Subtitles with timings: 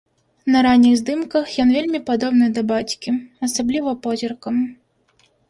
[0.53, 3.15] На ранніх здымках ён вельмі падобны да бацькі,
[3.49, 4.55] асабліва позіркам.